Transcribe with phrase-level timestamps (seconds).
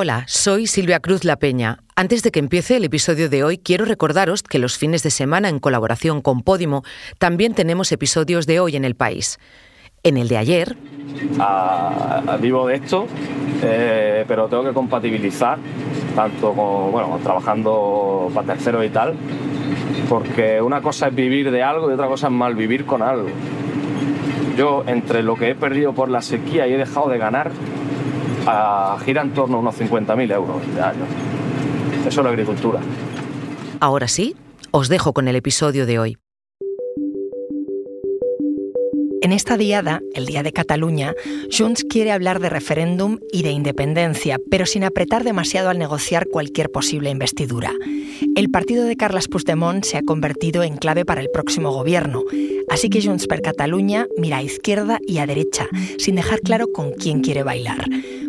[0.00, 1.80] Hola, soy Silvia Cruz La Peña.
[1.96, 5.48] Antes de que empiece el episodio de hoy, quiero recordaros que los fines de semana,
[5.48, 6.84] en colaboración con Podimo,
[7.18, 9.40] también tenemos episodios de hoy en el país.
[10.04, 10.76] En el de ayer.
[12.40, 13.08] vivo de esto,
[13.60, 15.58] eh, pero tengo que compatibilizar
[16.14, 19.16] tanto con, bueno, trabajando para terceros y tal,
[20.08, 23.30] porque una cosa es vivir de algo y otra cosa es mal vivir con algo.
[24.56, 27.50] Yo, entre lo que he perdido por la sequía y he dejado de ganar,
[29.04, 31.04] gira en torno a unos 50.000 euros de año.
[32.06, 32.80] Eso es la agricultura.
[33.80, 34.34] Ahora sí,
[34.70, 36.18] os dejo con el episodio de hoy.
[39.20, 41.12] En esta diada, el Día de Cataluña,
[41.50, 46.70] Junts quiere hablar de referéndum y de independencia, pero sin apretar demasiado al negociar cualquier
[46.70, 47.72] posible investidura.
[48.36, 52.22] El partido de Carles Puigdemont se ha convertido en clave para el próximo gobierno,
[52.70, 55.66] así que Junts per Catalunya mira a izquierda y a derecha,
[55.98, 57.84] sin dejar claro con quién quiere bailar.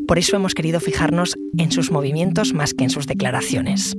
[0.09, 3.95] Por eso hemos querido fijarnos en sus movimientos más que en sus declaraciones.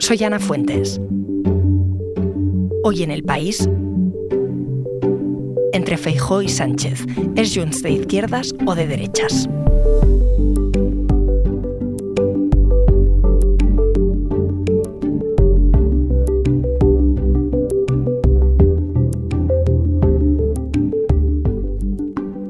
[0.00, 1.00] Soy Ana Fuentes.
[2.82, 3.70] Hoy en el país,
[5.72, 9.48] entre Feijó y Sánchez, ¿es Junts de izquierdas o de derechas?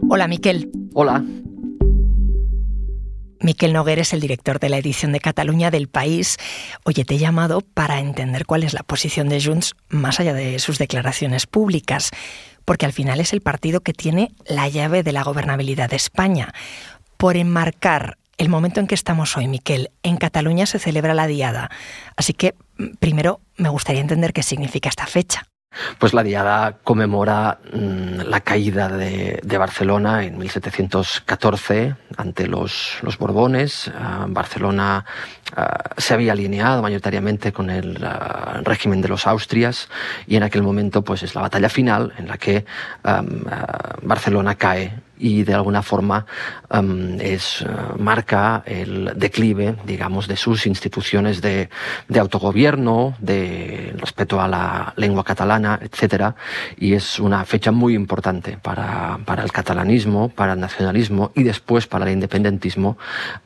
[0.08, 0.70] Hola, Miquel.
[0.94, 1.22] Hola.
[3.40, 6.36] Miquel Noguer es el director de la edición de Cataluña del País.
[6.84, 10.58] Oye, te he llamado para entender cuál es la posición de Junts más allá de
[10.58, 12.10] sus declaraciones públicas,
[12.64, 16.52] porque al final es el partido que tiene la llave de la gobernabilidad de España.
[17.16, 21.70] Por enmarcar el momento en que estamos hoy, Miquel, en Cataluña se celebra la Diada.
[22.16, 22.54] Así que,
[22.98, 25.46] primero, me gustaría entender qué significa esta fecha.
[25.98, 33.90] Pues la diada conmemora mm, la caída de, Barcelona en 1714 ante los, Borbones.
[33.94, 35.04] Ah, Barcelona
[35.56, 39.88] ah, se había alineado mayoritariamente con el ah, régimen de los Austrias
[40.26, 42.64] y en aquel momento pues es la batalla final en la que
[44.02, 46.26] Barcelona cae y de alguna forma
[46.70, 47.66] em, es, eh,
[47.98, 51.68] marca el declive, digamos, de sus instituciones de,
[52.08, 56.36] de, autogobierno, de respeto a la lengua catalana, etcétera,
[56.76, 61.86] y es una fecha muy importante para, para, el catalanismo, para el nacionalismo y después
[61.86, 62.98] para el independentismo,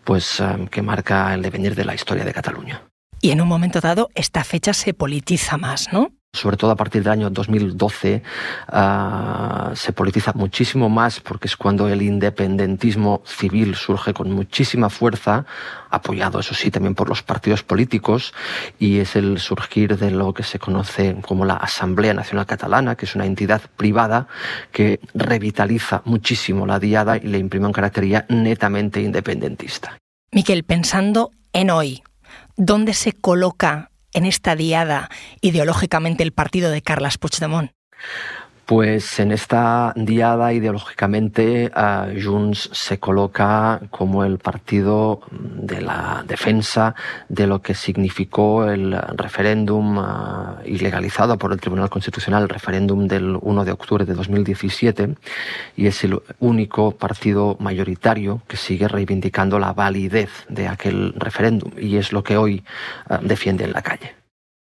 [0.04, 2.82] pues em, que marca el devenir de la historia de Cataluña.
[3.22, 6.12] Y en un momento dado esta fecha se politiza más, ¿no?
[6.32, 8.22] Sobre todo a partir del año 2012,
[8.68, 15.44] ah, se politiza muchísimo más porque es cuando el independentismo civil surge con muchísima fuerza,
[15.90, 18.32] apoyado, eso sí, también por los partidos políticos,
[18.78, 23.06] y es el surgir de lo que se conoce como la Asamblea Nacional Catalana, que
[23.06, 24.28] es una entidad privada
[24.70, 29.98] que revitaliza muchísimo la diada y le imprime un carácter ya netamente independentista.
[30.32, 32.04] Miquel, pensando en hoy,
[32.56, 35.08] ¿dónde se coloca en esta diada
[35.40, 37.72] ideológicamente el partido de Carles Puigdemont?
[38.70, 41.72] Pues en esta diada ideológicamente
[42.22, 46.94] Junts se coloca como el partido de la defensa
[47.28, 53.36] de lo que significó el referéndum ah, ilegalizado por el Tribunal Constitucional, el referéndum del
[53.42, 55.16] 1 de octubre de 2017,
[55.76, 61.96] y es el único partido mayoritario que sigue reivindicando la validez de aquel referéndum y
[61.96, 62.62] es lo que hoy
[63.08, 64.19] ah, defiende en la calle.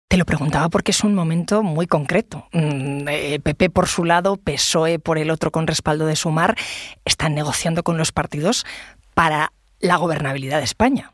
[0.07, 2.47] Te lo preguntaba porque es un momento muy concreto.
[2.51, 6.55] PP mm, por su lado, PSOE por el otro con respaldo de Sumar,
[7.03, 8.65] están negociando con los partidos
[9.13, 11.13] para la gobernabilidad de España.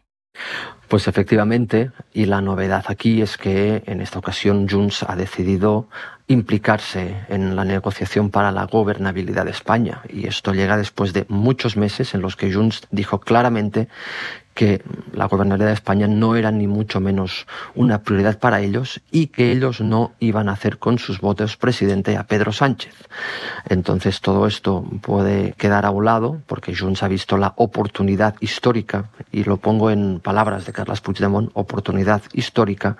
[0.87, 5.87] Pues efectivamente, y la novedad aquí es que en esta ocasión Junts ha decidido
[6.27, 10.01] implicarse en la negociación para la gobernabilidad de España.
[10.09, 13.87] Y esto llega después de muchos meses en los que Junts dijo claramente
[14.53, 14.83] que
[15.13, 19.51] la gobernabilidad de España no era ni mucho menos una prioridad para ellos y que
[19.51, 22.93] ellos no iban a hacer con sus votos presidente a Pedro Sánchez.
[23.67, 29.09] Entonces todo esto puede quedar a un lado porque Junts ha visto la oportunidad histórica,
[29.31, 32.97] y lo pongo en palabras de Carles Puigdemont, oportunidad histórica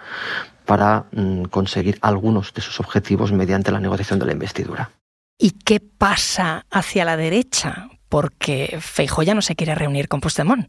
[0.66, 4.92] para mm, conseguir algunos de sus objetivos mediante la negociación de la investidura.
[5.38, 7.90] ¿Y qué pasa hacia la derecha?
[8.14, 10.68] Porque Feijóo ya no se quiere reunir con Puigdemont.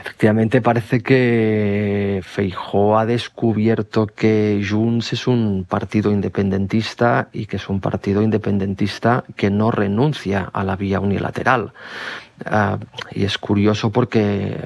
[0.00, 7.68] Efectivamente, parece que Feijó ha descubierto que Junts es un partido independentista y que es
[7.68, 11.72] un partido independentista que no renuncia a la vía unilateral.
[12.44, 12.78] Ah,
[13.12, 14.58] y es curioso porque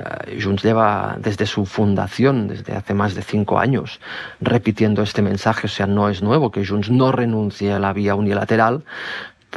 [0.42, 4.00] Junts lleva desde su fundación, desde hace más de cinco años,
[4.40, 5.66] repitiendo este mensaje.
[5.66, 8.84] O sea, no es nuevo que Junts no renuncie a la vía unilateral,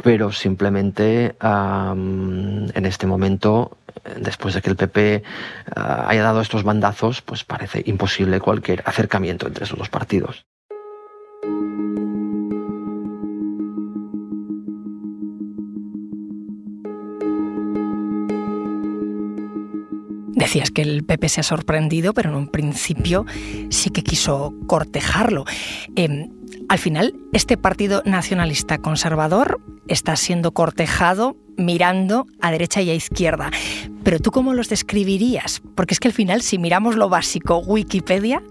[0.02, 3.76] pero simplemente en este momento
[4.20, 5.22] después de que el PP
[5.76, 10.46] ah, haya dado estos bandazos, pues parece imposible cualquier acercamiento entre esos dos partidos.
[20.36, 23.24] Decías que el PP se ha sorprendido, pero en un principio
[23.70, 25.44] sí que quiso cortejarlo.
[25.96, 26.30] Em,
[26.68, 33.50] al final, este Partido Nacionalista Conservador está siendo cortejado mirando a derecha y a izquierda.
[34.04, 35.62] Pero tú cómo los describirías?
[35.74, 38.42] Porque es que al final, si miramos lo básico, Wikipedia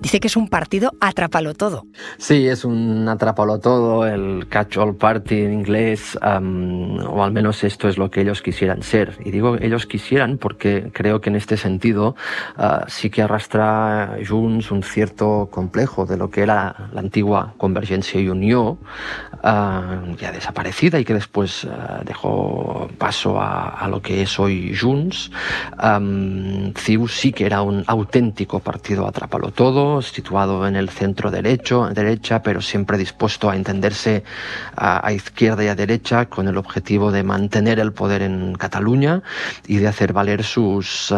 [0.00, 1.86] dice que es un partido atrápalo todo.
[2.16, 7.96] Sí, es un atrápalo todo, el catch-all party en inglés, o al menos esto es
[7.96, 9.16] lo que ellos quisieran ser.
[9.24, 12.16] Y digo ellos quisieran porque creo que en este sentido
[12.56, 18.20] ah, sí que arrastra Junts un cierto complejo de lo que era la antigua Convergencia
[18.20, 18.78] y Unión,
[19.44, 22.37] ah, ya desaparecida y que después ah, dejó
[22.98, 25.30] paso a, a lo que es hoy Junts Junts,
[26.76, 32.42] CIU sí que era un auténtico partido atrápalo todo, situado en el centro derecho, derecha,
[32.42, 34.24] pero siempre dispuesto a entenderse
[34.76, 39.22] a, izquierda y a derecha con el objetivo de mantener el poder en Cataluña
[39.66, 41.14] y de hacer valer sus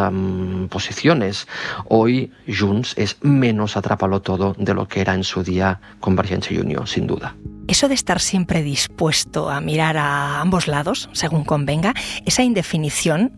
[0.69, 1.47] posiciones.
[1.89, 6.61] Hoy Junts es menos atrápalo todo de lo que era en su día Convergencia y
[6.61, 7.35] Unión, sin duda.
[7.71, 11.95] Eso de estar siempre dispuesto a mirar a ambos lados, según convenga,
[12.27, 13.31] esa indefinición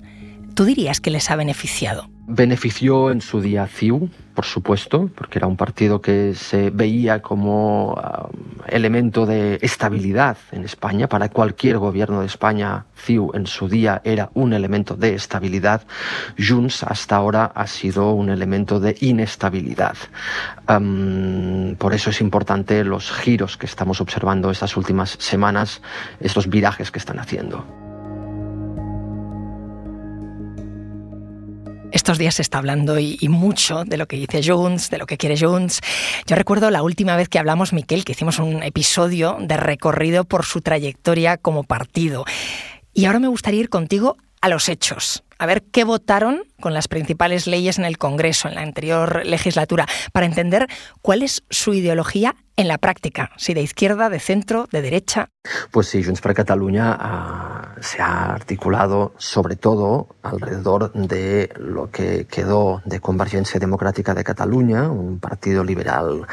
[0.54, 2.08] ¿Tú dirías que les ha beneficiado?
[2.26, 7.94] Benefició en su día CIU, por supuesto, porque era un partido que se veía como
[7.94, 7.98] um,
[8.68, 11.08] elemento de estabilidad en España.
[11.08, 15.82] Para cualquier gobierno de España, CIU en su día era un elemento de estabilidad.
[16.38, 19.96] Junts hasta ahora ha sido un elemento de inestabilidad.
[20.68, 25.80] Um, por eso es importante los giros que estamos observando estas últimas semanas,
[26.20, 27.91] estos virajes que están haciendo.
[31.92, 35.18] Estos días se está hablando y, mucho de lo que dice Junts, de lo que
[35.18, 35.80] quiere Junts.
[36.26, 40.46] Yo recuerdo la última vez que hablamos, Miquel, que hicimos un episodio de recorrido por
[40.46, 42.24] su trayectoria como partido.
[42.94, 46.86] Y ahora me gustaría ir contigo a los hechos, a ver qué votaron con las
[46.86, 50.68] principales leyes en el Congreso en la anterior legislatura, para entender
[51.00, 55.30] cuál es su ideología en la práctica, si de izquierda, de centro, de derecha.
[55.72, 62.28] Pues sí, Junts per Catalunya ah, se ha articulado sobre todo alrededor de lo que
[62.30, 66.24] quedó de Convergencia Democrática de Cataluña, un partido liberal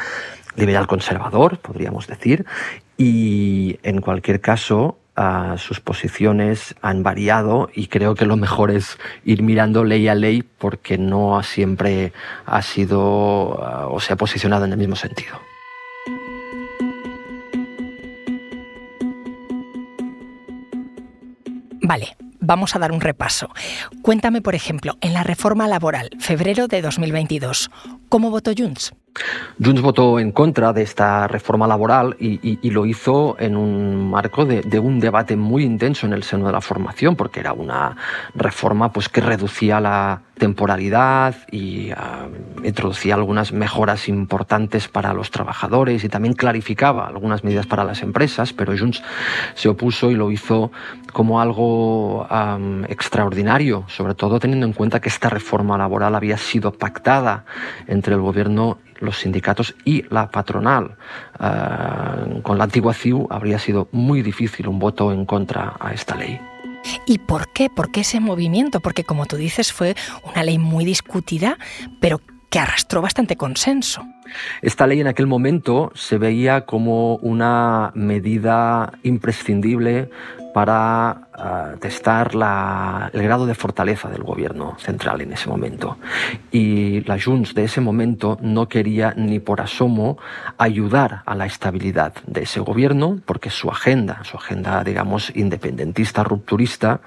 [0.54, 2.44] liberal conservador, podríamos decir,
[2.96, 4.99] y en cualquier caso
[5.58, 10.42] sus posiciones han variado y creo que lo mejor es ir mirando ley a ley
[10.42, 12.12] porque no siempre
[12.46, 15.40] ha sido ah, o se ha posicionado en el mismo sentido.
[21.82, 23.48] Vale, vamos a dar un repaso.
[24.02, 27.70] Cuéntame, por ejemplo, en la reforma laboral, febrero de 2022,
[28.08, 28.92] ¿cómo votó Junts?
[29.62, 34.78] Junts votó en contra de esta reforma laboral y, lo hizo en un marco de,
[34.78, 37.96] un debate muy intenso en el seno de la formación, porque era una
[38.34, 42.26] reforma pues, que reducía la temporalidad y ah,
[42.64, 48.54] introducía algunas mejoras importantes para los trabajadores y también clarificaba algunas medidas para las empresas,
[48.54, 49.02] pero Junts
[49.54, 50.72] se opuso y lo hizo
[51.12, 52.26] como algo
[52.88, 57.44] extraordinario, sobre todo teniendo en cuenta que esta reforma laboral había sido pactada
[57.86, 60.96] entre el gobierno los sindicatos y la patronal.
[61.38, 66.16] Eh, con la antigua CIU habría sido muy difícil un voto en contra a esta
[66.16, 66.40] ley.
[67.06, 67.68] ¿Y por qué?
[67.68, 68.80] ¿Por qué ese movimiento?
[68.80, 71.58] Porque como tú dices fue una ley muy discutida,
[72.00, 74.04] pero que arrastró bastante consenso.
[74.60, 80.10] Esta ley en aquel momento se veía como una medida imprescindible
[80.52, 85.98] para ah, testar el grado de fortaleza del gobierno central en ese momento.
[86.50, 90.18] Y la Junts de ese momento no quería ni por asomo
[90.58, 97.00] ayudar a la estabilidad de ese gobierno porque su agenda, su agenda digamos independentista, rupturista,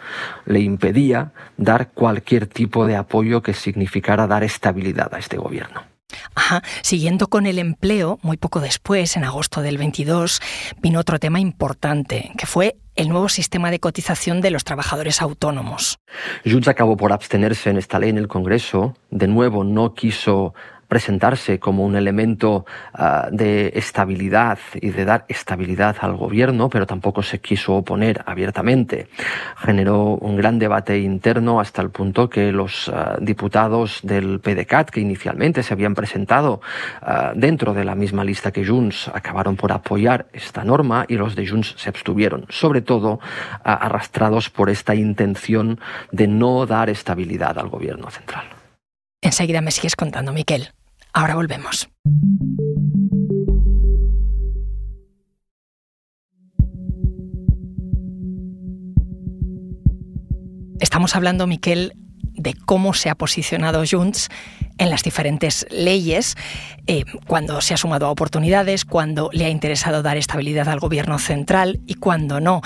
[0.46, 5.93] le impedía dar cualquier tipo de apoyo que significara dar estabilidad a este gobierno.
[6.36, 6.62] Ajá.
[6.82, 10.41] Siguiendo con el empleo, muy poco después, en agosto del 22,
[10.82, 15.98] vino otro tema importante, que fue el nuevo sistema de cotización de los trabajadores autónomos.
[16.46, 18.96] Junts acabó por abstenerse en esta ley en el Congreso.
[19.10, 20.53] De nuevo, no quiso
[20.94, 27.24] presentarse como un elemento ah, de estabilidad y de dar estabilidad al gobierno, pero tampoco
[27.24, 29.08] se quiso oponer abiertamente.
[29.58, 35.00] Generó un gran debate interno hasta el punto que los ah, diputados del PDCAT, que
[35.00, 36.62] inicialmente se habían presentado
[37.02, 41.36] ah, dentro de la misma lista que Junts, acabaron por apoyar esta norma y los
[41.36, 43.20] de Junts se abstuvieron, sobre todo
[43.64, 45.80] arrastrados por esta intención
[46.12, 48.46] de no dar estabilidad al gobierno central.
[49.24, 50.70] Enseguida me sigues contando, Miquel.
[51.13, 51.88] Ahora volvemos.
[60.79, 61.93] Estamos hablando, Miquel,
[62.34, 64.29] de cómo se ha posicionado Junts
[64.84, 66.36] en las diferentes leyes,
[66.88, 71.20] eh, cuando se ha sumado a oportunidades, cuando le ha interesado dar estabilidad al gobierno
[71.20, 72.62] central y cuando no.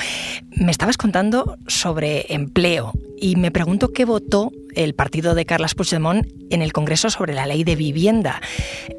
[0.51, 6.25] Me estabas contando sobre empleo y me pregunto qué votó el partido de Carles Puigdemont
[6.49, 8.41] en el Congreso sobre la ley de vivienda.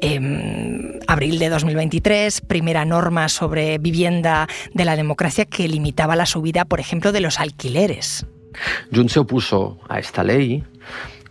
[0.01, 6.63] En abril de 2023, primera norma sobre vivienda de la democracia que limitaba la subida,
[6.63, 8.25] por ejemplo, de los alquileres.
[8.93, 10.63] Junts se opuso a esta ley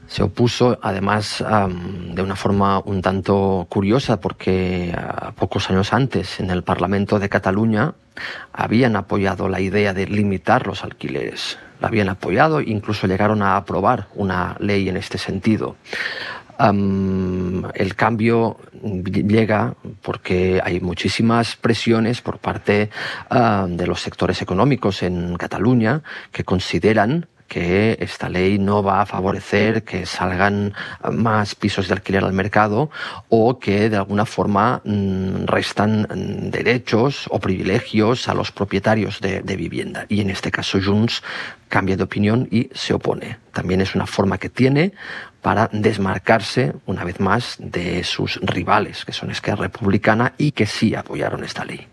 [0.09, 4.97] se opuso además de una forma un tanto curiosa porque
[5.37, 7.93] pocos años antes en el Parlamento de Cataluña
[8.53, 11.59] habían apoyado la idea de limitar los alquileres.
[11.81, 15.77] La habían apoyado, incluso llegaron a aprobar una ley en este sentido.
[16.59, 22.91] el cambio llega porque hay muchísimas presiones por parte
[23.31, 29.83] de los sectores económicos en Cataluña que consideran que esta ley no va a favorecer
[29.83, 30.75] que salgan
[31.11, 32.91] más pisos de alquiler al mercado
[33.29, 39.57] o que de alguna forma mm, restan mm, derechos o privilegios a los propietarios de,
[39.57, 40.07] vivienda.
[40.09, 41.23] Y en este caso Junts
[41.69, 43.39] cambia de opinión y se opone.
[43.53, 44.93] También es una forma que tiene
[45.43, 50.95] para desmarcarse una vez más de sus rivales, que son Esquerra Republicana y que sí
[50.95, 51.89] apoyaron esta ley.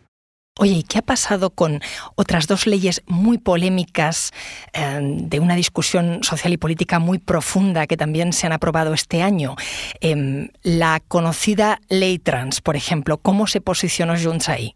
[0.58, 1.82] Oye, ¿y qué ha pasado con
[2.16, 4.32] otras dos leyes muy polémicas
[4.72, 9.22] eh, de una discusión social y política muy profunda que también se han aprobado este
[9.22, 9.58] año?
[10.00, 14.76] Em, la conocida ley trans, por ejemplo, ¿cómo se posicionó Junts ahí?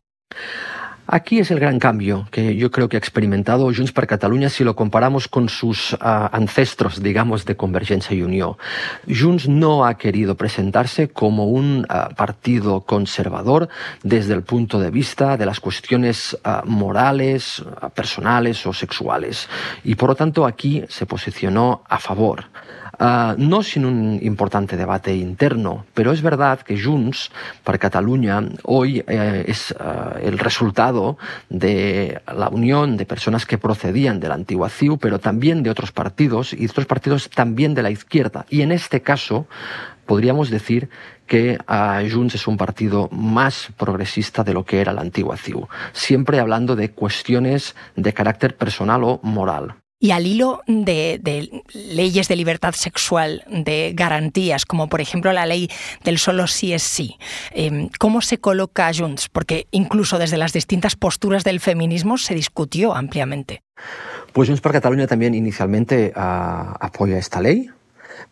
[1.11, 4.63] Aquí es el gran cambio que yo creo que ha experimentado Junts per Catalunya si
[4.63, 8.57] lo comparamos con sus ah, ancestros, digamos, de Convergencia y Unión.
[9.07, 13.69] Junts no ha querido presentarse como un ah, partido conservador
[14.03, 17.63] desde el punto de vista de las cuestiones ah, morales,
[17.95, 19.49] personales o sexuales.
[19.83, 22.45] Y por lo tanto aquí se posicionó a favor.
[22.99, 27.31] Uh, no sin un importante debate interno, pero es verdad que Junts
[27.63, 34.19] para Cataluña hoy eh, es uh, el resultado de la unión de personas que procedían
[34.19, 37.89] de la antigua CIU, pero también de otros partidos y otros partidos también de la
[37.89, 38.45] izquierda.
[38.49, 39.47] Y en este caso
[40.05, 40.89] podríamos decir
[41.25, 45.69] que uh, Junts es un partido más progresista de lo que era la antigua CIU,
[45.93, 49.75] siempre hablando de cuestiones de carácter personal o moral.
[50.01, 51.19] Y al hilo de,
[51.73, 55.69] leyes de libertad sexual, de garantías, como por ejemplo la ley
[56.05, 57.17] del solo sí es sí,
[57.51, 59.27] em, ¿cómo se coloca Junts?
[59.27, 63.61] Porque incluso desde las distintas posturas del feminismo se discutió ampliamente.
[64.31, 67.69] Pues Junts por Cataluña también inicialmente ah, apoya esta ley,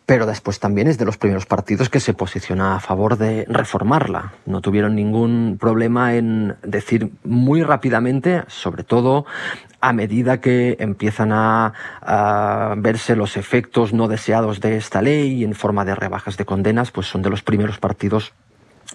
[0.06, 4.32] pero después también es de los primeros partidos que se posiciona a favor de reformarla.
[4.46, 9.26] No tuvieron ningún problema en decir muy rápidamente, sobre todo
[9.80, 11.72] a medida que empiezan a,
[12.78, 17.06] verse los efectos no deseados de esta ley en forma de rebajas de condenas, pues
[17.06, 18.32] son de los primeros partidos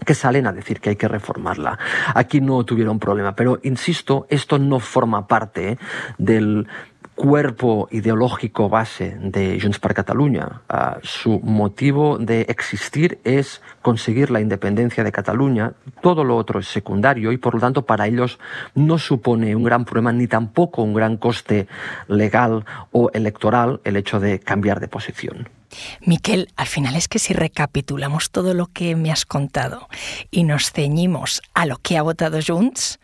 [0.05, 1.77] que salen a decir que hay que reformarla.
[2.15, 5.77] Aquí no tuvieron problema, pero insisto, esto no forma parte
[6.17, 6.67] del
[7.15, 10.61] cuerpo ideológico base de Junts per Catalunya.
[10.69, 15.73] Uh, su motivo de existir es conseguir la independencia de Cataluña.
[16.01, 18.39] Todo lo otro es secundario y por lo tanto para ellos
[18.75, 21.67] no supone un gran problema ni tampoco un gran coste
[22.07, 25.49] legal o electoral el hecho de cambiar de posición.
[26.01, 29.87] Miquel, al final es que si recapitulamos todo lo que me has contado
[30.31, 32.99] y nos ceñimos a lo que ha votado Junts,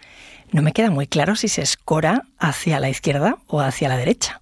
[0.51, 4.41] no me queda muy claro si se escora hacia la izquierda o hacia la derecha.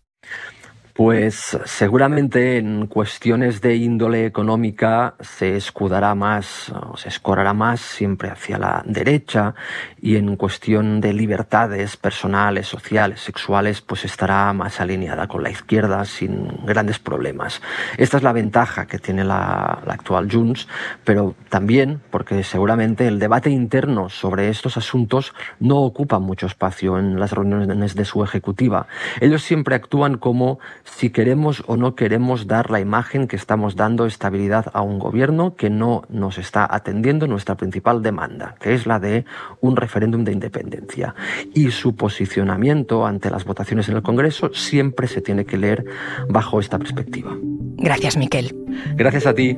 [0.98, 8.58] Pues seguramente en cuestiones de índole económica se escudará más, se escorará más siempre hacia
[8.58, 9.54] la derecha
[10.02, 16.04] y en cuestión de libertades personales, sociales, sexuales, pues estará más alineada con la izquierda
[16.04, 17.62] sin grandes problemas.
[18.00, 20.68] Esta es la ventaja que tiene la, la actual Junts,
[21.04, 27.20] pero también porque seguramente el debate interno sobre estos asuntos no ocupa mucho espacio en
[27.20, 28.88] las reuniones de su ejecutiva.
[29.22, 30.58] Ellos siempre actúan como
[30.96, 35.56] si queremos o no queremos dar la imagen que estamos dando estabilidad a un gobierno
[35.56, 39.26] que no nos está atendiendo nuestra principal demanda, que es la de
[39.62, 41.16] un referéndum de independencia.
[41.54, 45.86] Y su posicionamiento ante las votaciones en el Congreso siempre se tiene que leer
[46.30, 47.36] bajo esta perspectiva.
[47.78, 48.56] Gracias, Miquel.
[48.96, 49.56] Gracias a ti.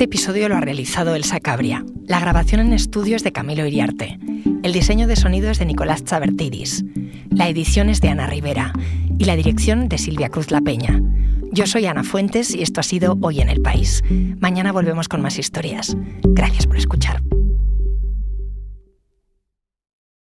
[0.00, 1.84] Este episodio lo ha realizado Elsa Cabria.
[2.06, 4.18] La grabación en estudio es de Camilo Iriarte.
[4.62, 6.86] El diseño de sonido es de Nicolás Chavertidis.
[7.28, 8.72] La edición es de Ana Rivera.
[9.18, 11.02] Y la dirección de Silvia Cruz La Peña.
[11.52, 14.02] Yo soy Ana Fuentes y esto ha sido Hoy en el País.
[14.38, 15.94] Mañana volvemos con más historias.
[16.22, 17.20] Gracias por escuchar.